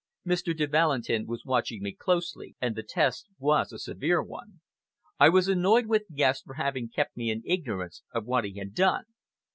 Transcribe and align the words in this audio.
Mr. 0.25 0.57
de 0.57 0.65
Valentin 0.65 1.27
was 1.27 1.45
watching 1.45 1.83
me 1.83 1.91
closely, 1.93 2.55
and 2.59 2.75
the 2.75 2.81
test 2.81 3.27
was 3.37 3.71
a 3.71 3.77
severe 3.77 4.23
one. 4.23 4.59
I 5.19 5.29
was 5.29 5.47
annoyed 5.47 5.85
with 5.85 6.15
Guest 6.15 6.43
for 6.45 6.55
having 6.55 6.89
kept 6.89 7.15
me 7.15 7.29
in 7.29 7.43
ignorance 7.45 8.01
of 8.11 8.25
what 8.25 8.43
he 8.45 8.57
had 8.57 8.73
done. 8.73 9.03